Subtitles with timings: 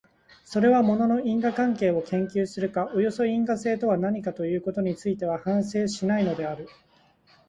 [0.45, 6.67] それは物の因果関係を研究するか、およそ因果性とは何かということについては反省しないのである。